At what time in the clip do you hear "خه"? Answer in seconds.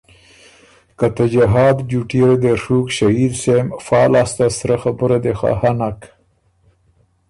5.39-5.51